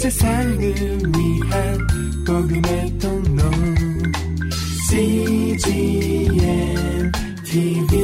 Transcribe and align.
세상을 0.00 0.58
위한 0.58 1.78
복음의 2.26 2.98
통로. 2.98 3.42
CGM 4.88 6.32
TV 7.44 8.00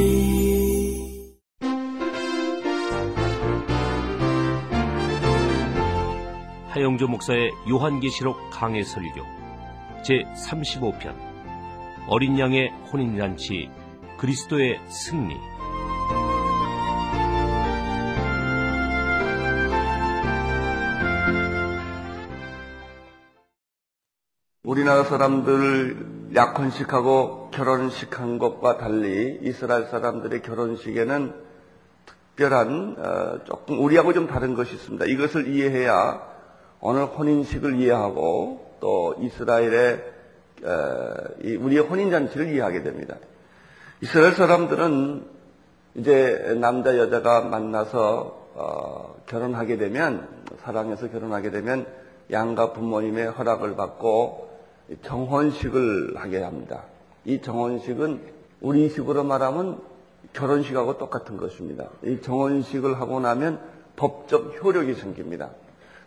하영조 6.69 7.07
목사의 7.07 7.51
요한계시록 7.67 8.51
강해 8.51 8.83
설교 8.83 9.23
제 10.05 10.19
35편. 10.35 11.15
어린 12.07 12.37
양의 12.37 12.69
혼인잔치 12.93 13.71
그리스도의 14.19 14.79
승리 14.87 15.35
우리나라 24.67 25.05
사람들을 25.05 26.33
약혼식하고 26.35 27.51
결혼식한 27.51 28.37
것과 28.37 28.77
달리 28.77 29.39
이스라엘 29.41 29.85
사람들의 29.85 30.41
결혼식에는 30.41 31.33
특별한 32.35 32.95
어, 32.99 33.43
조금 33.45 33.79
우리하고 33.79 34.11
좀 34.11 34.27
다른 34.27 34.55
것이 34.55 34.75
있습니다. 34.75 35.05
이것을 35.05 35.47
이해해야 35.47 36.21
오늘 36.81 37.05
혼인식을 37.05 37.79
이해하고 37.79 38.75
또 38.81 39.15
이스라엘의 39.21 40.03
어, 40.65 41.13
우리의 41.61 41.83
혼인 41.83 42.11
잔치를 42.11 42.51
이해하게 42.51 42.83
됩니다. 42.83 43.15
이스라엘 44.01 44.33
사람들은 44.33 45.27
이제 45.95 46.57
남자 46.59 46.97
여자가 46.97 47.39
만나서 47.39 48.49
어, 48.55 49.15
결혼하게 49.27 49.77
되면 49.77 50.27
사랑해서 50.61 51.09
결혼하게 51.09 51.51
되면 51.51 51.87
양가 52.29 52.73
부모님의 52.73 53.27
허락을 53.29 53.77
받고 53.77 54.46
정혼식을 55.01 56.15
하게 56.17 56.41
합니다. 56.41 56.83
이 57.25 57.41
정혼식은 57.41 58.21
우리 58.61 58.89
식으로 58.89 59.23
말하면 59.23 59.79
결혼식하고 60.33 60.97
똑같은 60.97 61.37
것입니다. 61.37 61.89
이 62.03 62.21
정혼식을 62.21 62.99
하고 62.99 63.19
나면 63.19 63.59
법적 63.95 64.63
효력이 64.63 64.95
생깁니다. 64.95 65.49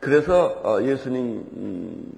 그래서 0.00 0.60
어, 0.64 0.82
예수님 0.82 1.46
음, 1.56 2.12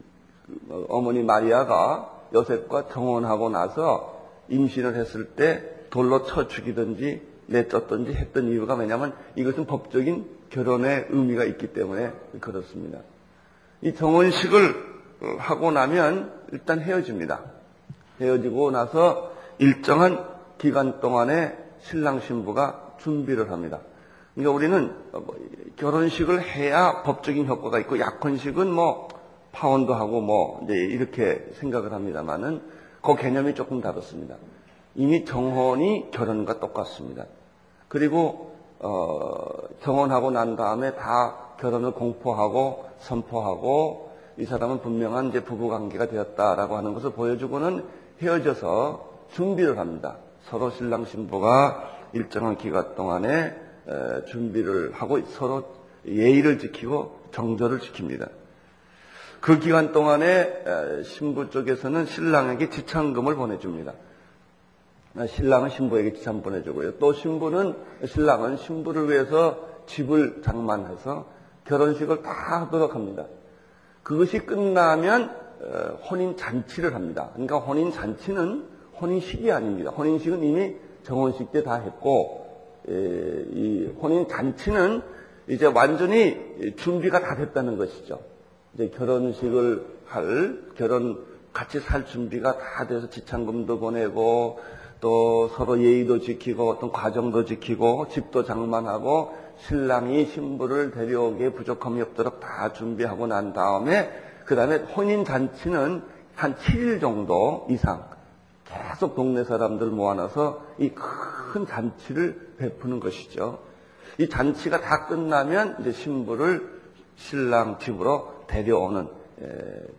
어머니 0.88 1.22
마리아가 1.22 2.10
요셉과 2.34 2.88
정혼하고 2.88 3.50
나서 3.50 4.22
임신을 4.48 4.94
했을 4.94 5.30
때 5.30 5.86
돌로 5.90 6.24
쳐 6.24 6.48
죽이든지 6.48 7.32
내쫓든지 7.46 8.12
했던 8.14 8.48
이유가 8.48 8.76
뭐냐면 8.76 9.14
이것은 9.36 9.66
법적인 9.66 10.26
결혼의 10.50 11.06
의미가 11.10 11.44
있기 11.44 11.72
때문에 11.72 12.12
그렇습니다. 12.40 13.00
이 13.82 13.94
정혼식을 13.94 14.91
하고 15.38 15.70
나면 15.70 16.32
일단 16.52 16.80
헤어집니다. 16.80 17.40
헤어지고 18.20 18.70
나서 18.70 19.32
일정한 19.58 20.24
기간 20.58 21.00
동안에 21.00 21.56
신랑 21.80 22.20
신부가 22.20 22.94
준비를 22.98 23.50
합니다. 23.50 23.80
그러니까 24.34 24.54
우리는 24.54 24.94
뭐 25.12 25.36
결혼식을 25.76 26.42
해야 26.42 27.02
법적인 27.02 27.46
효과가 27.46 27.78
있고 27.80 27.98
약혼식은 27.98 28.70
뭐 28.70 29.08
파혼도 29.52 29.94
하고 29.94 30.20
뭐 30.20 30.60
이제 30.64 30.74
이렇게 30.74 31.50
생각을 31.54 31.92
합니다만은 31.92 32.62
그 33.02 33.16
개념이 33.16 33.54
조금 33.54 33.80
다릅니다. 33.80 34.36
이미 34.94 35.24
정혼이 35.24 36.10
결혼과 36.10 36.60
똑같습니다. 36.60 37.26
그리고 37.88 38.56
어, 38.78 39.36
정혼하고 39.82 40.30
난 40.30 40.56
다음에 40.56 40.94
다 40.94 41.36
결혼을 41.60 41.92
공포하고 41.92 42.86
선포하고 42.98 44.11
이 44.38 44.44
사람은 44.44 44.80
분명한 44.80 45.28
이제 45.28 45.44
부부 45.44 45.68
관계가 45.68 46.06
되었다라고 46.08 46.76
하는 46.76 46.94
것을 46.94 47.12
보여주고는 47.12 47.84
헤어져서 48.20 49.10
준비를 49.32 49.78
합니다. 49.78 50.16
서로 50.44 50.70
신랑 50.70 51.04
신부가 51.04 51.90
일정한 52.12 52.56
기간 52.56 52.94
동안에 52.94 53.56
준비를 54.28 54.92
하고 54.92 55.20
서로 55.26 55.64
예의를 56.06 56.58
지키고 56.58 57.20
정절을 57.32 57.78
지킵니다. 57.80 58.28
그 59.40 59.58
기간 59.58 59.92
동안에 59.92 61.02
신부 61.04 61.50
쪽에서는 61.50 62.06
신랑에게 62.06 62.70
지참금을 62.70 63.34
보내줍니다. 63.34 63.92
신랑은 65.26 65.68
신부에게 65.68 66.14
지참 66.14 66.42
보내주고요. 66.42 66.98
또 66.98 67.12
신부는 67.12 67.76
신랑은 68.06 68.56
신부를 68.56 69.10
위해서 69.10 69.68
집을 69.86 70.42
장만해서 70.42 71.26
결혼식을 71.64 72.22
다 72.22 72.30
하도록 72.30 72.94
합니다. 72.94 73.26
그것이 74.02 74.40
끝나면 74.40 75.30
어, 75.60 75.98
혼인 76.10 76.36
잔치를 76.36 76.94
합니다. 76.94 77.30
그러니까 77.34 77.58
혼인 77.58 77.92
잔치는 77.92 78.66
혼인식이 79.00 79.50
아닙니다. 79.50 79.90
혼인식은 79.90 80.42
이미 80.42 80.76
정혼식 81.04 81.52
때 81.52 81.62
다 81.62 81.76
했고 81.76 82.42
이 82.88 83.88
혼인 84.00 84.26
잔치는 84.28 85.02
이제 85.48 85.66
완전히 85.66 86.74
준비가 86.76 87.20
다 87.20 87.36
됐다는 87.36 87.76
것이죠. 87.76 88.20
이제 88.74 88.90
결혼식을 88.90 89.84
할 90.06 90.58
결혼 90.76 91.24
같이 91.52 91.80
살 91.80 92.06
준비가 92.06 92.58
다 92.58 92.86
돼서 92.86 93.08
지참금도 93.10 93.78
보내고 93.78 94.58
또 95.02 95.48
서로 95.48 95.82
예의도 95.82 96.20
지키고 96.20 96.70
어떤 96.70 96.92
과정도 96.92 97.44
지키고 97.44 98.08
집도 98.08 98.44
장만하고 98.44 99.36
신랑이 99.58 100.26
신부를 100.26 100.92
데려오기에 100.92 101.50
부족함이 101.50 102.00
없도록 102.00 102.40
다 102.40 102.72
준비하고 102.72 103.26
난 103.26 103.52
다음에 103.52 104.10
그 104.46 104.56
다음에 104.56 104.76
혼인 104.76 105.24
잔치는 105.24 106.02
한 106.36 106.54
7일 106.54 107.00
정도 107.00 107.66
이상 107.68 108.08
계속 108.64 109.14
동네 109.14 109.44
사람들 109.44 109.88
모아놔서 109.88 110.62
이 110.78 110.90
큰 111.52 111.66
잔치를 111.66 112.54
베푸는 112.56 112.98
것이죠. 112.98 113.58
이 114.18 114.28
잔치가 114.28 114.80
다 114.80 115.06
끝나면 115.06 115.76
이제 115.80 115.92
신부를 115.92 116.80
신랑 117.16 117.78
집으로 117.78 118.44
데려오는 118.46 119.08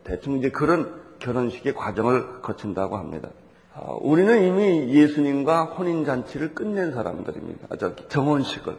대충 0.03 0.37
이제 0.37 0.49
그런 0.49 1.01
결혼식의 1.19 1.75
과정을 1.75 2.41
거친다고 2.41 2.97
합니다. 2.97 3.29
아, 3.75 3.97
우리는 4.01 4.43
이미 4.43 4.93
예수님과 4.93 5.65
혼인 5.65 6.05
잔치를 6.05 6.53
끝낸 6.53 6.93
사람들입니다. 6.93 7.69
정혼식을 8.07 8.77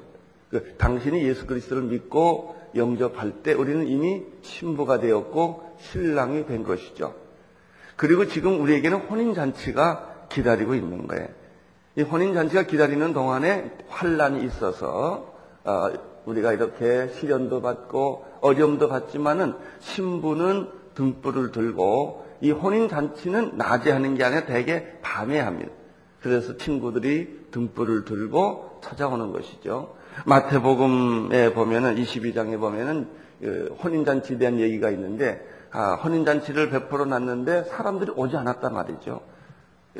그 0.50 0.74
당신이 0.76 1.24
예수 1.24 1.46
그리스도를 1.46 1.82
믿고 1.84 2.54
영접할 2.76 3.42
때 3.42 3.52
우리는 3.54 3.88
이미 3.88 4.22
신부가 4.42 5.00
되었고 5.00 5.76
신랑이 5.78 6.46
된 6.46 6.62
것이죠. 6.62 7.14
그리고 7.96 8.26
지금 8.26 8.60
우리에게는 8.60 8.98
혼인잔치가 8.98 10.26
기다리고 10.28 10.74
있는 10.74 11.06
거예요. 11.08 11.28
이 11.96 12.02
혼인잔치가 12.02 12.64
기다리는 12.64 13.12
동안에 13.12 13.72
환란이 13.88 14.44
있어서 14.44 15.34
어, 15.64 15.90
우리가 16.24 16.52
이렇게 16.52 17.08
시련도 17.08 17.62
받고 17.62 18.26
어려움도 18.40 18.88
받지만은 18.88 19.54
신부는 19.80 20.68
등불을 20.94 21.52
들고 21.52 22.24
이 22.40 22.50
혼인잔치는 22.50 23.56
낮에 23.56 23.90
하는 23.90 24.14
게 24.14 24.24
아니라 24.24 24.44
대개 24.44 25.00
밤에 25.00 25.40
합니다. 25.40 25.72
그래서 26.20 26.56
친구들이 26.56 27.48
등불을 27.50 28.04
들고 28.04 28.80
찾아오는 28.82 29.32
것이죠. 29.32 29.94
마태복음에 30.26 31.52
보면은 31.52 31.96
22장에 31.96 32.58
보면은 32.58 33.08
그 33.40 33.76
혼인잔치에 33.82 34.38
대한 34.38 34.58
얘기가 34.58 34.90
있는데 34.90 35.46
아, 35.70 35.94
혼인잔치를 35.96 36.70
베풀어 36.70 37.04
놨는데 37.04 37.64
사람들이 37.64 38.12
오지 38.16 38.36
않았단 38.36 38.72
말이죠. 38.72 39.20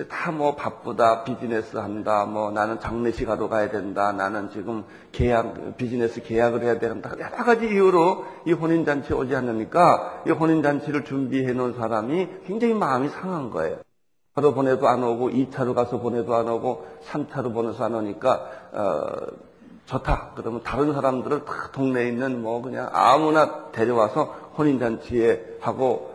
다 0.08 0.32
뭐 0.32 0.56
바쁘다, 0.56 1.22
비즈니스 1.22 1.76
한다, 1.76 2.24
뭐 2.24 2.50
나는 2.50 2.80
장례식 2.80 3.28
하러 3.28 3.48
가야 3.48 3.70
된다, 3.70 4.10
나는 4.10 4.50
지금 4.50 4.84
계약, 5.12 5.76
비즈니스 5.76 6.20
계약을 6.20 6.62
해야 6.62 6.80
된다. 6.80 7.12
여러 7.18 7.44
가지 7.44 7.66
이유로 7.66 8.24
이 8.44 8.52
혼인잔치에 8.52 9.16
오지 9.16 9.36
않으니까 9.36 10.24
이 10.26 10.30
혼인잔치를 10.30 11.04
준비해 11.04 11.52
놓은 11.52 11.74
사람이 11.74 12.28
굉장히 12.46 12.74
마음이 12.74 13.08
상한 13.10 13.50
거예요. 13.50 13.78
하루 14.34 14.52
보내도 14.52 14.88
안 14.88 15.04
오고, 15.04 15.30
2차로 15.30 15.74
가서 15.74 16.00
보내도 16.00 16.34
안 16.34 16.48
오고, 16.48 16.86
3차로 17.08 17.54
보내서 17.54 17.84
안 17.84 17.94
오니까, 17.94 18.50
어, 18.72 19.16
좋다. 19.86 20.32
그러면 20.34 20.62
다른 20.64 20.92
사람들을 20.92 21.44
다 21.44 21.70
동네에 21.72 22.08
있는 22.08 22.42
뭐 22.42 22.62
그냥 22.62 22.88
아무나 22.92 23.70
데려와서 23.70 24.24
혼인잔치에 24.56 25.58
하고 25.60 26.10
어, 26.10 26.13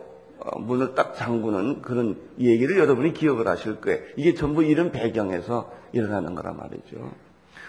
문을 0.58 0.94
딱 0.94 1.16
잠그는 1.16 1.82
그런 1.82 2.16
얘기를 2.38 2.78
여러분이 2.78 3.12
기억을 3.12 3.48
하실 3.48 3.80
거예요. 3.80 4.00
이게 4.16 4.34
전부 4.34 4.62
이런 4.64 4.92
배경에서 4.92 5.70
일어나는 5.92 6.34
거란 6.34 6.56
말이죠. 6.56 7.10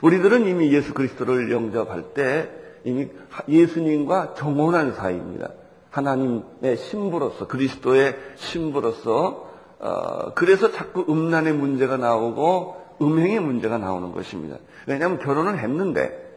우리들은 0.01 0.47
이미 0.47 0.73
예수 0.73 0.93
그리스도를 0.93 1.51
영접할 1.51 2.13
때 2.13 2.49
이미 2.83 3.09
예수님과 3.47 4.33
정혼한 4.35 4.93
사이입니다. 4.93 5.49
하나님의 5.91 6.77
신부로서 6.77 7.47
그리스도의 7.47 8.15
신부로서 8.35 9.49
어, 9.79 10.33
그래서 10.35 10.71
자꾸 10.71 11.05
음란의 11.09 11.53
문제가 11.53 11.97
나오고 11.97 12.81
음행의 13.01 13.39
문제가 13.39 13.77
나오는 13.77 14.11
것입니다. 14.11 14.57
왜냐하면 14.87 15.19
결혼을 15.19 15.57
했는데 15.59 16.29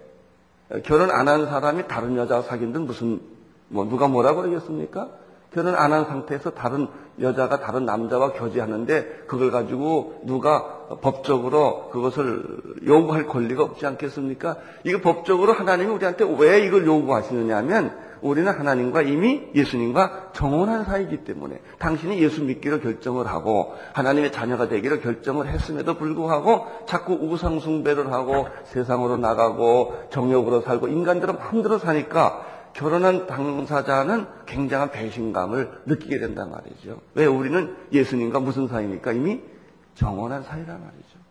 결혼 0.84 1.10
안 1.10 1.28
한 1.28 1.46
사람이 1.46 1.86
다른 1.88 2.16
여자와 2.16 2.42
사귄 2.42 2.72
든 2.72 2.86
무슨 2.86 3.20
뭐 3.68 3.84
누가 3.86 4.08
뭐라 4.08 4.34
그러겠습니까? 4.34 5.10
결혼 5.54 5.74
안 5.76 5.92
한 5.92 6.04
상태에서 6.06 6.50
다른 6.50 6.88
여자가 7.20 7.60
다른 7.60 7.86
남자와 7.86 8.32
교제하는데 8.32 9.24
그걸 9.28 9.50
가지고 9.52 10.20
누가 10.24 10.86
법적으로 11.00 11.90
그것을 11.90 12.44
요구할 12.86 13.26
권리가 13.26 13.62
없지 13.62 13.86
않겠습니까? 13.86 14.56
이거 14.82 15.00
법적으로 15.00 15.52
하나님이 15.52 15.92
우리한테 15.92 16.24
왜 16.38 16.66
이걸 16.66 16.86
요구하시느냐 16.86 17.56
하면 17.58 17.96
우리는 18.20 18.50
하나님과 18.50 19.02
이미 19.02 19.42
예수님과 19.54 20.30
정혼한 20.32 20.84
사이기 20.84 21.24
때문에 21.24 21.60
당신이 21.78 22.20
예수 22.22 22.42
믿기로 22.42 22.80
결정을 22.80 23.26
하고 23.26 23.74
하나님의 23.92 24.32
자녀가 24.32 24.66
되기로 24.66 25.00
결정을 25.00 25.46
했음에도 25.48 25.94
불구하고 25.98 26.66
자꾸 26.86 27.12
우상숭배를 27.14 28.12
하고 28.12 28.48
세상으로 28.64 29.18
나가고 29.18 29.94
정욕으로 30.10 30.62
살고 30.62 30.88
인간들은 30.88 31.36
마음대로 31.36 31.76
사니까 31.78 32.53
결혼한 32.74 33.26
당사자는 33.26 34.26
굉장한 34.46 34.90
배신감을 34.90 35.82
느끼게 35.86 36.18
된단 36.18 36.50
말이죠. 36.50 37.00
왜 37.14 37.26
우리는 37.26 37.74
예수님과 37.92 38.40
무슨 38.40 38.68
사이입니까? 38.68 39.12
이미 39.12 39.40
정원한 39.94 40.42
사이란 40.42 40.80
말이죠. 40.80 41.24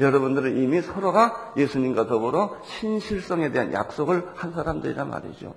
여러분들은 0.00 0.58
이미 0.58 0.80
서로가 0.80 1.54
예수님과 1.56 2.06
더불어 2.06 2.60
신실성에 2.64 3.52
대한 3.52 3.72
약속을 3.72 4.24
한 4.34 4.52
사람들이란 4.52 5.08
말이죠. 5.08 5.54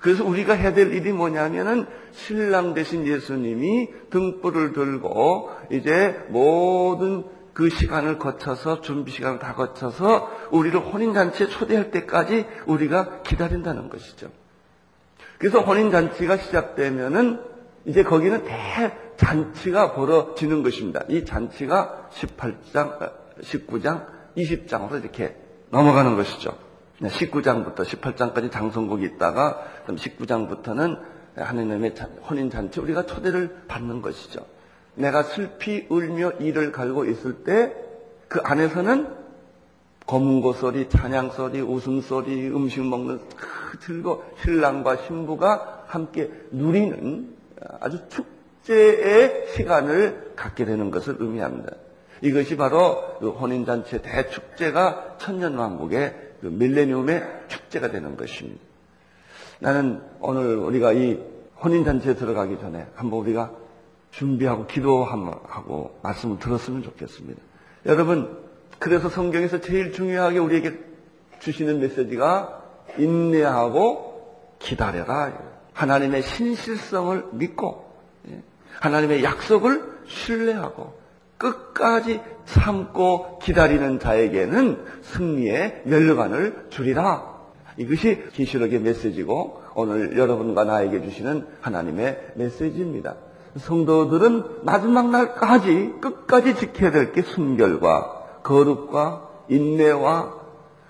그래서 0.00 0.24
우리가 0.24 0.54
해야 0.54 0.72
될 0.72 0.92
일이 0.92 1.12
뭐냐면은 1.12 1.86
신랑 2.12 2.74
대신 2.74 3.06
예수님이 3.06 3.88
등불을 4.10 4.72
들고 4.72 5.50
이제 5.70 6.26
모든 6.28 7.24
그 7.52 7.68
시간을 7.68 8.18
거쳐서 8.18 8.80
준비 8.80 9.12
시간을 9.12 9.38
다 9.38 9.54
거쳐서 9.54 10.30
우리를 10.50 10.78
혼인잔치에 10.78 11.48
초대할 11.48 11.90
때까지 11.90 12.46
우리가 12.66 13.22
기다린다는 13.22 13.88
것이죠. 13.90 14.30
그래서 15.38 15.60
혼인잔치가 15.60 16.36
시작되면은 16.36 17.40
이제 17.86 18.02
거기는 18.02 18.44
대잔치가 18.44 19.94
벌어지는 19.94 20.62
것입니다. 20.62 21.02
이 21.08 21.24
잔치가 21.24 22.08
18장, 22.12 23.10
19장, 23.40 24.06
20장으로 24.36 25.02
이렇게 25.02 25.36
넘어가는 25.70 26.16
것이죠. 26.16 26.56
19장부터 27.00 27.76
18장까지 27.76 28.50
장성곡이 28.52 29.04
있다가 29.06 29.64
19장부터는 29.86 31.00
하느님의 31.36 31.94
혼인잔치 32.28 32.80
우리가 32.80 33.06
초대를 33.06 33.62
받는 33.68 34.02
것이죠. 34.02 34.44
내가 35.00 35.22
슬피 35.22 35.86
울며 35.88 36.32
이를 36.40 36.72
갈고 36.72 37.04
있을 37.04 37.44
때 37.44 37.90
그 38.30 38.38
안에서는 38.44 39.08
검은고 40.06 40.52
소리, 40.52 40.88
찬양 40.88 41.32
소리, 41.32 41.60
웃음 41.60 42.00
소리, 42.00 42.46
음식 42.46 42.86
먹는 42.86 43.20
즐거 43.84 44.24
신랑과 44.42 44.98
신부가 44.98 45.84
함께 45.88 46.30
누리는 46.52 47.34
아주 47.80 47.98
축제의 48.08 49.48
시간을 49.48 50.34
갖게 50.36 50.64
되는 50.64 50.92
것을 50.92 51.16
의미합니다. 51.18 51.72
이것이 52.22 52.56
바로 52.56 53.18
그 53.18 53.30
혼인잔치의 53.30 54.02
대축제가 54.02 55.16
천년왕국의 55.18 56.14
그 56.40 56.46
밀레니움의 56.46 57.24
축제가 57.48 57.90
되는 57.90 58.16
것입니다. 58.16 58.60
나는 59.58 60.02
오늘 60.20 60.56
우리가 60.56 60.92
이 60.92 61.18
혼인잔치에 61.64 62.14
들어가기 62.14 62.60
전에 62.60 62.86
한번 62.94 63.20
우리가 63.20 63.50
준비하고 64.10 64.66
기도하고 64.66 65.98
말씀을 66.02 66.38
들었으면 66.38 66.82
좋겠습니다. 66.82 67.40
여러분, 67.86 68.38
그래서 68.78 69.08
성경에서 69.08 69.60
제일 69.60 69.92
중요하게 69.92 70.38
우리에게 70.38 70.78
주시는 71.40 71.80
메시지가 71.80 72.62
인내하고 72.98 74.56
기다려라. 74.58 75.32
하나님의 75.72 76.22
신실성을 76.22 77.28
믿고, 77.32 77.90
예, 78.28 78.42
하나님의 78.80 79.24
약속을 79.24 80.00
신뢰하고, 80.06 80.98
끝까지 81.38 82.20
참고 82.44 83.38
기다리는 83.38 83.98
자에게는 83.98 84.84
승리의 85.02 85.82
멸관을 85.86 86.66
주리라. 86.68 87.40
이것이 87.78 88.22
계시록의 88.32 88.80
메시지고 88.80 89.62
오늘 89.74 90.18
여러분과 90.18 90.64
나에게 90.64 91.00
주시는 91.02 91.46
하나님의 91.62 92.32
메시지입니다. 92.34 93.16
성도들은 93.56 94.60
마지막 94.64 95.10
날까지 95.10 95.94
끝까지 96.00 96.54
지켜야 96.56 96.90
될 96.90 97.12
게 97.12 97.22
순결과 97.22 98.40
거룩과 98.42 99.28
인내와 99.48 100.34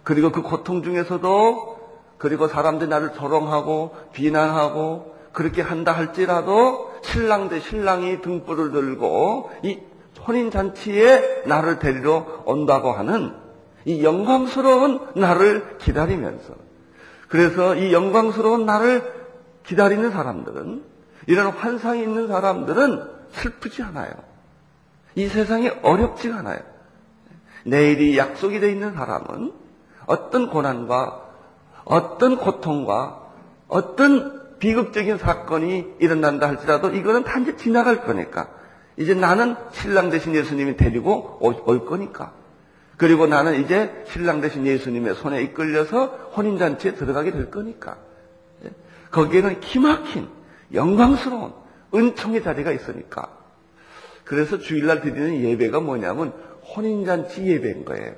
그리고 0.04 0.30
그 0.30 0.42
고통 0.42 0.82
중에서도 0.82 1.78
그리고 2.18 2.48
사람들이 2.48 2.90
나를 2.90 3.14
조롱하고 3.14 3.96
비난하고 4.12 5.14
그렇게 5.32 5.62
한다 5.62 5.92
할지라도 5.92 6.90
신랑 7.02 7.48
대 7.48 7.60
신랑이 7.60 8.20
등불을 8.20 8.72
들고 8.72 9.50
이 9.62 9.78
혼인 10.26 10.50
잔치에 10.50 11.44
나를 11.46 11.78
데리러 11.78 12.42
온다고 12.44 12.92
하는 12.92 13.34
이 13.86 14.04
영광스러운 14.04 15.00
나를 15.16 15.78
기다리면서 15.78 16.52
그래서 17.28 17.74
이 17.74 17.92
영광스러운 17.92 18.66
나를 18.66 19.02
기다리는 19.64 20.10
사람들은 20.10 20.84
이런 21.30 21.52
환상이 21.52 22.02
있는 22.02 22.26
사람들은 22.26 23.04
슬프지 23.30 23.84
않아요. 23.84 24.10
이 25.14 25.28
세상이 25.28 25.70
어렵지 25.82 26.32
않아요. 26.32 26.58
내일이 27.64 28.18
약속이 28.18 28.58
되어 28.58 28.68
있는 28.68 28.94
사람은 28.94 29.52
어떤 30.06 30.50
고난과 30.50 31.22
어떤 31.84 32.36
고통과 32.36 33.28
어떤 33.68 34.58
비극적인 34.58 35.18
사건이 35.18 35.94
일어난다 36.00 36.48
할지라도 36.48 36.90
이거는 36.90 37.22
단지 37.22 37.56
지나갈 37.56 38.02
거니까. 38.02 38.48
이제 38.96 39.14
나는 39.14 39.54
신랑 39.70 40.10
대신 40.10 40.34
예수님이 40.34 40.76
데리고 40.76 41.38
올 41.40 41.86
거니까. 41.86 42.32
그리고 42.96 43.28
나는 43.28 43.62
이제 43.62 44.04
신랑 44.08 44.40
대신 44.40 44.66
예수님의 44.66 45.14
손에 45.14 45.42
이끌려서 45.42 46.06
혼인잔치에 46.36 46.94
들어가게 46.96 47.30
될 47.30 47.52
거니까. 47.52 47.98
거기에는 49.12 49.60
기막힌 49.60 50.39
영광스러운 50.72 51.52
은총의 51.94 52.42
자리가 52.42 52.72
있으니까. 52.72 53.28
그래서 54.24 54.58
주일날 54.58 55.00
드리는 55.00 55.40
예배가 55.40 55.80
뭐냐면 55.80 56.32
혼인잔치 56.76 57.44
예배인 57.46 57.84
거예요. 57.84 58.14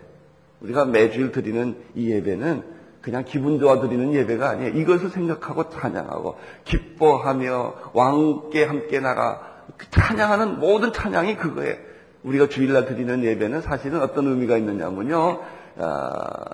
우리가 0.60 0.84
매주일 0.84 1.32
드리는 1.32 1.76
이 1.94 2.10
예배는 2.10 2.62
그냥 3.00 3.24
기분 3.26 3.58
좋아 3.58 3.80
드리는 3.80 4.14
예배가 4.14 4.48
아니에요. 4.48 4.74
이것을 4.78 5.10
생각하고 5.10 5.70
찬양하고 5.70 6.38
기뻐하며 6.64 7.74
왕께 7.94 8.64
함께 8.64 9.00
나가 9.00 9.64
그 9.76 9.90
찬양하는 9.90 10.60
모든 10.60 10.92
찬양이 10.92 11.36
그거예요. 11.36 11.76
우리가 12.22 12.48
주일날 12.48 12.86
드리는 12.86 13.24
예배는 13.24 13.62
사실은 13.62 14.00
어떤 14.00 14.28
의미가 14.28 14.56
있느냐면요. 14.58 15.40
아, 15.78 16.48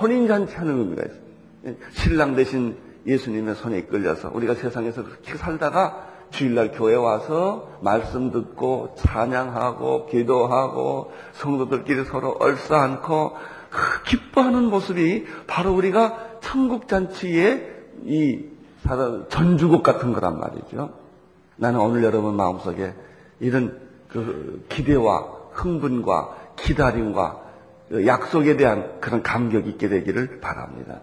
혼인잔치 0.00 0.54
하는 0.54 0.78
의미가 0.78 1.02
있어요. 1.02 1.76
신랑 1.92 2.36
대신 2.36 2.76
예수님의 3.06 3.54
손에 3.54 3.78
이끌려서 3.78 4.30
우리가 4.32 4.54
세상에서 4.54 5.04
그렇게 5.04 5.36
살다가 5.36 6.08
주일날 6.30 6.72
교회 6.72 6.94
와서 6.94 7.78
말씀 7.80 8.30
듣고 8.30 8.94
찬양하고 8.96 10.06
기도하고 10.06 11.12
성도들끼리 11.32 12.04
서로 12.04 12.36
얼싸안고 12.38 13.32
기뻐하는 14.06 14.64
모습이 14.64 15.26
바로 15.46 15.72
우리가 15.74 16.38
천국 16.40 16.88
잔치의 16.88 17.76
이 18.04 18.44
전주곡 19.28 19.82
같은 19.82 20.12
거란 20.12 20.38
말이죠. 20.38 20.90
나는 21.56 21.80
오늘 21.80 22.04
여러분 22.04 22.36
마음속에 22.36 22.94
이런 23.40 23.78
그 24.08 24.64
기대와 24.68 25.38
흥분과 25.52 26.36
기다림과 26.56 27.42
약속에 28.06 28.56
대한 28.56 29.00
그런 29.00 29.22
감격이 29.22 29.70
있게 29.70 29.88
되기를 29.88 30.40
바랍니다. 30.40 31.00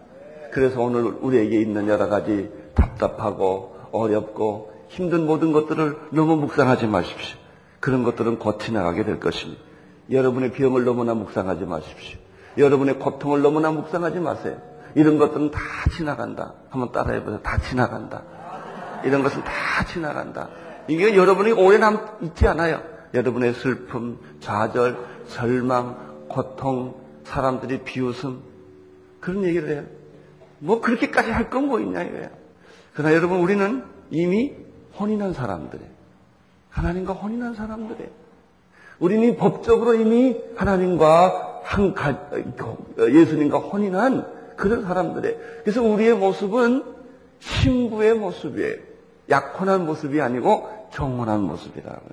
그래서 0.56 0.80
오늘 0.80 1.02
우리에게 1.20 1.60
있는 1.60 1.86
여러 1.86 2.08
가지 2.08 2.50
답답하고 2.72 3.76
어렵고 3.92 4.72
힘든 4.88 5.26
모든 5.26 5.52
것들을 5.52 5.98
너무 6.12 6.36
묵상하지 6.36 6.86
마십시오. 6.86 7.36
그런 7.78 8.04
것들은 8.04 8.38
곧 8.38 8.58
지나가게 8.58 9.04
될 9.04 9.20
것입니다. 9.20 9.60
여러분의 10.10 10.52
병을 10.52 10.84
너무나 10.84 11.12
묵상하지 11.12 11.66
마십시오. 11.66 12.18
여러분의 12.56 12.98
고통을 12.98 13.42
너무나 13.42 13.70
묵상하지 13.70 14.18
마세요. 14.18 14.56
이런 14.94 15.18
것들은 15.18 15.50
다 15.50 15.60
지나간다. 15.94 16.54
한번 16.70 16.90
따라해보세요. 16.90 17.42
다 17.42 17.58
지나간다. 17.58 18.22
이런 19.04 19.22
것은 19.22 19.44
다 19.44 19.52
지나간다. 19.92 20.48
이게 20.88 21.14
여러분이 21.14 21.52
오래 21.52 21.76
남 21.76 21.98
있지 22.22 22.48
않아요. 22.48 22.80
여러분의 23.12 23.52
슬픔, 23.52 24.20
좌절, 24.40 24.96
절망, 25.28 26.28
고통, 26.30 26.94
사람들이 27.24 27.82
비웃음 27.82 28.40
그런 29.20 29.44
얘기를 29.44 29.68
해요. 29.68 30.05
뭐 30.58 30.80
그렇게까지 30.80 31.30
할 31.30 31.50
건 31.50 31.66
뭐 31.66 31.80
있냐 31.80 32.02
이거예요. 32.02 32.28
그러나 32.94 33.14
여러분 33.14 33.40
우리는 33.40 33.84
이미 34.10 34.54
혼인한 34.98 35.32
사람들이에요. 35.32 35.90
하나님과 36.70 37.12
혼인한 37.12 37.54
사람들이에요. 37.54 38.10
우리는 38.98 39.36
법적으로 39.36 39.94
이미 39.94 40.36
하나님과 40.56 41.60
한 41.64 41.94
가, 41.94 42.30
예수님과 42.98 43.58
혼인한 43.58 44.26
그런 44.56 44.82
사람들이에요. 44.82 45.36
그래서 45.62 45.82
우리의 45.82 46.14
모습은 46.14 46.84
신부의 47.40 48.14
모습이에요. 48.14 48.76
약혼한 49.28 49.84
모습이 49.84 50.20
아니고 50.20 50.88
정혼한 50.92 51.42
모습이라고요. 51.42 52.10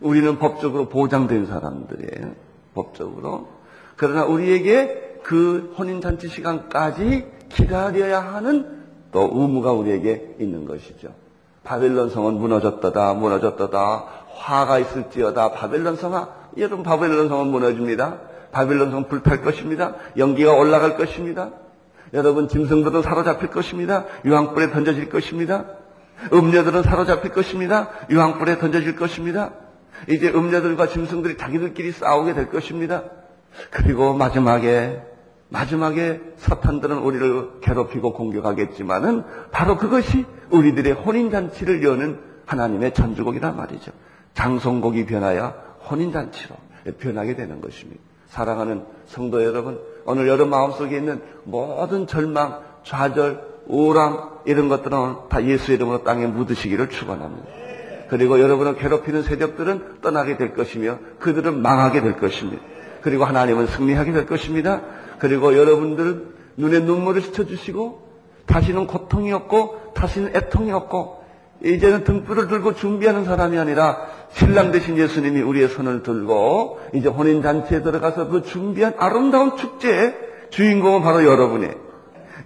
우리는 0.00 0.38
법적으로 0.38 0.88
보장된 0.88 1.46
사람들이에요. 1.46 2.32
법적으로. 2.74 3.48
그러나 3.96 4.24
우리에게 4.24 5.18
그 5.22 5.74
혼인잔치 5.78 6.28
시간까지 6.28 7.26
기다려야 7.54 8.20
하는 8.20 8.82
또 9.12 9.30
의무가 9.32 9.72
우리에게 9.72 10.36
있는 10.38 10.66
것이죠. 10.66 11.08
바벨론 11.64 12.10
성은 12.10 12.34
무너졌다다, 12.34 13.14
무너졌다다, 13.14 14.04
화가 14.34 14.78
있을지어다, 14.78 15.52
바벨론 15.52 15.96
성아, 15.96 16.28
여러분 16.58 16.82
바벨론 16.82 17.28
성은 17.28 17.48
무너집니다. 17.48 18.18
바벨론 18.50 18.90
성 18.90 19.08
불탈 19.08 19.42
것입니다. 19.42 19.94
연기가 20.18 20.52
올라갈 20.52 20.96
것입니다. 20.96 21.50
여러분 22.12 22.48
짐승들은 22.48 23.02
사로잡힐 23.02 23.48
것입니다. 23.48 24.04
유황불에 24.24 24.70
던져질 24.70 25.08
것입니다. 25.08 25.64
음녀들은 26.32 26.82
사로잡힐 26.82 27.32
것입니다. 27.32 27.88
유황불에 28.10 28.58
던져질 28.58 28.96
것입니다. 28.96 29.52
이제 30.08 30.28
음녀들과 30.28 30.88
짐승들이 30.88 31.38
자기들끼리 31.38 31.92
싸우게 31.92 32.34
될 32.34 32.50
것입니다. 32.50 33.04
그리고 33.70 34.12
마지막에 34.12 35.00
마지막에 35.52 36.18
사탄들은 36.38 36.98
우리를 36.98 37.60
괴롭히고 37.60 38.14
공격하겠지만은 38.14 39.22
바로 39.50 39.76
그것이 39.76 40.24
우리들의 40.50 40.94
혼인잔치를 40.94 41.84
여는 41.84 42.18
하나님의 42.46 42.94
전주곡이란 42.94 43.56
말이죠. 43.56 43.92
장송곡이 44.32 45.04
변하여 45.04 45.54
혼인잔치로 45.90 46.56
변하게 46.98 47.36
되는 47.36 47.60
것입니다. 47.60 48.00
사랑하는 48.28 48.84
성도 49.04 49.44
여러분, 49.44 49.78
오늘 50.06 50.26
여러분 50.26 50.48
마음속에 50.48 50.96
있는 50.96 51.20
모든 51.44 52.06
절망, 52.06 52.60
좌절, 52.82 53.52
우울함 53.66 54.40
이런 54.46 54.70
것들은 54.70 55.28
다 55.28 55.44
예수 55.44 55.72
이름으로 55.72 56.02
땅에 56.02 56.26
묻으시기를 56.26 56.88
축원합니다. 56.88 57.46
그리고 58.08 58.40
여러분을 58.40 58.76
괴롭히는 58.76 59.22
세력들은 59.22 60.00
떠나게 60.00 60.38
될 60.38 60.54
것이며 60.54 60.98
그들은 61.18 61.60
망하게 61.60 62.00
될 62.00 62.16
것입니다. 62.16 62.62
그리고 63.02 63.24
하나님은 63.24 63.66
승리하게 63.66 64.12
될 64.12 64.26
것입니다. 64.26 64.80
그리고 65.22 65.56
여러분들 65.56 66.34
눈에 66.56 66.80
눈물을 66.80 67.22
씻어주시고 67.22 68.08
다시는 68.46 68.88
고통이 68.88 69.32
없고 69.32 69.92
다시는 69.94 70.34
애통이 70.34 70.72
없고 70.72 71.22
이제는 71.64 72.02
등불을 72.02 72.48
들고 72.48 72.74
준비하는 72.74 73.24
사람이 73.24 73.56
아니라 73.56 74.04
신랑 74.32 74.72
대신 74.72 74.98
예수님이 74.98 75.40
우리의 75.42 75.68
손을 75.68 76.02
들고 76.02 76.80
이제 76.92 77.08
혼인잔치에 77.08 77.82
들어가서 77.82 78.30
그 78.30 78.42
준비한 78.42 78.94
아름다운 78.98 79.56
축제의 79.56 80.12
주인공은 80.50 81.02
바로 81.02 81.24
여러분이에요. 81.24 81.74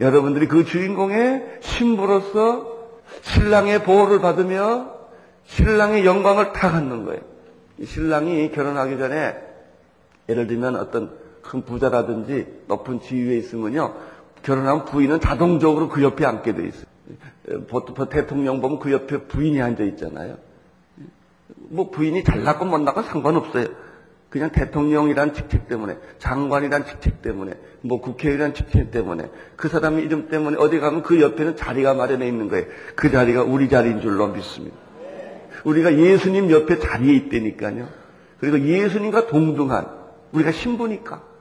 여러분들이 0.02 0.46
그 0.46 0.66
주인공의 0.66 1.60
신부로서 1.60 2.76
신랑의 3.22 3.84
보호를 3.84 4.20
받으며 4.20 4.90
신랑의 5.46 6.04
영광을 6.04 6.52
타 6.52 6.72
갖는 6.72 7.06
거예요. 7.06 7.22
신랑이 7.82 8.50
결혼하기 8.50 8.98
전에 8.98 9.34
예를 10.28 10.46
들면 10.46 10.76
어떤 10.76 11.24
큰 11.46 11.62
부자라든지 11.62 12.46
높은 12.68 13.00
지위에 13.00 13.36
있으면요. 13.36 13.94
결혼하면 14.42 14.84
부인은 14.84 15.20
자동적으로 15.20 15.88
그 15.88 16.02
옆에 16.02 16.24
앉게 16.24 16.54
돼 16.54 16.66
있어요. 16.66 16.86
보통 17.68 18.08
대통령 18.08 18.60
보면 18.60 18.78
그 18.78 18.92
옆에 18.92 19.22
부인이 19.22 19.60
앉아 19.62 19.84
있잖아요. 19.84 20.36
뭐 21.68 21.90
부인이 21.90 22.22
잘났고 22.24 22.64
못났고 22.64 23.02
상관없어요. 23.02 23.66
그냥 24.28 24.50
대통령이란 24.50 25.34
직책 25.34 25.68
때문에, 25.68 25.96
장관이란 26.18 26.84
직책 26.84 27.22
때문에, 27.22 27.54
뭐 27.80 28.00
국회의원 28.00 28.54
직책 28.54 28.90
때문에, 28.90 29.30
그 29.54 29.68
사람의 29.68 30.04
이름 30.04 30.28
때문에 30.28 30.56
어디 30.58 30.78
가면 30.80 31.02
그 31.04 31.22
옆에는 31.22 31.56
자리가 31.56 31.94
마련해 31.94 32.26
있는 32.26 32.48
거예요. 32.48 32.66
그 32.96 33.10
자리가 33.10 33.44
우리 33.44 33.68
자리인 33.68 34.00
줄로 34.00 34.26
믿습니다. 34.28 34.76
우리가 35.64 35.96
예수님 35.96 36.50
옆에 36.50 36.78
자리에 36.78 37.14
있다니까요. 37.14 37.88
그리고 38.40 38.60
예수님과 38.60 39.28
동등한, 39.28 39.86
우리가 40.32 40.52
신부니까. 40.52 41.35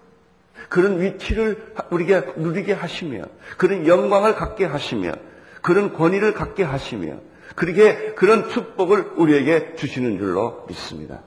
그런 0.75 0.99
위치를 0.99 1.71
우리에게 1.89 2.33
누리게 2.35 2.73
하시며 2.73 3.23
그런 3.55 3.87
영광을 3.87 4.35
갖게 4.35 4.65
하시며 4.65 5.13
그런 5.61 5.93
권위를 5.93 6.33
갖게 6.33 6.63
하시며 6.63 7.13
그렇게 7.55 8.13
그런 8.15 8.49
축복을 8.49 9.13
우리에게 9.15 9.75
주시는 9.75 10.17
줄로 10.17 10.65
믿습니다. 10.67 11.21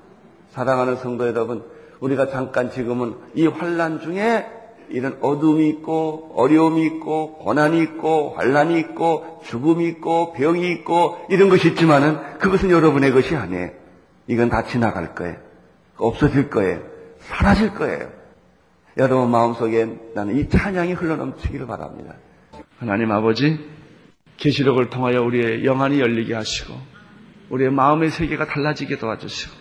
사랑하는 0.51 0.97
성도 0.97 1.27
여러분, 1.27 1.65
우리가 2.01 2.29
잠깐 2.29 2.71
지금은 2.71 3.15
이 3.33 3.47
환란 3.47 4.03
중에 4.03 4.47
이런 4.91 5.17
어둠이 5.23 5.67
있고 5.71 6.35
어려움이 6.37 6.85
있고 6.85 7.39
고난이 7.39 7.81
있고 7.85 8.35
환란이 8.37 8.79
있고 8.81 9.41
죽음이 9.47 9.87
있고 9.87 10.35
병이 10.35 10.71
있고 10.73 11.25
이런 11.31 11.49
것이 11.49 11.69
있지만은 11.69 12.37
그것은 12.39 12.71
여러분의 12.71 13.13
것이 13.13 13.35
아니에요. 13.35 13.71
이건 14.27 14.51
다 14.51 14.65
지나갈 14.65 15.15
거예요. 15.15 15.37
없어질 15.97 16.51
거예요. 16.51 16.83
사라질 17.21 17.73
거예요. 17.73 18.18
여러분 18.99 19.31
마음속에 19.31 19.87
나는 20.15 20.39
이 20.39 20.49
찬양이 20.49 20.93
흘러넘치기를 20.93 21.69
바랍니다. 21.69 22.15
하나님 22.79 23.13
아버지, 23.13 23.59
계시록을 24.39 24.91
통하여 24.91 25.23
우리의 25.23 25.65
영안이 25.65 26.01
열리게 26.01 26.35
하시고 26.35 26.75
우리의 27.51 27.71
마음의 27.71 28.11
세계가 28.11 28.47
달라지게 28.47 28.99
도와주시고 28.99 29.55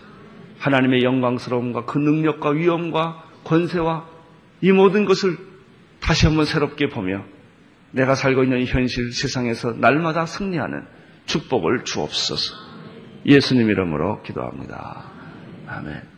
하나님의 0.58 1.04
영광스러움과 1.04 1.84
그 1.84 1.98
능력과 1.98 2.50
위엄과 2.50 3.24
권세와 3.44 4.08
이 4.60 4.72
모든 4.72 5.04
것을 5.04 5.36
다시 6.00 6.26
한번 6.26 6.44
새롭게 6.44 6.88
보며 6.88 7.22
내가 7.92 8.16
살고 8.16 8.42
있는 8.42 8.66
현실 8.66 9.12
세상에서 9.12 9.74
날마다 9.74 10.26
승리하는 10.26 10.84
축복을 11.26 11.84
주옵소서. 11.84 12.54
예수님 13.24 13.70
이름으로 13.70 14.22
기도합니다. 14.22 15.04
아멘. 15.66 16.17